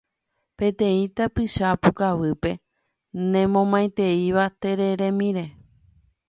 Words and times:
peteĩ 0.61 1.01
tapicha 1.19 1.69
pukavýpe 1.81 2.51
nemomaiteíva 3.35 4.45
tereremíre. 4.61 5.45